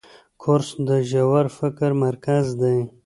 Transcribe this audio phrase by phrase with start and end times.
[0.41, 2.77] کورس د ژور فکر مرکز دی.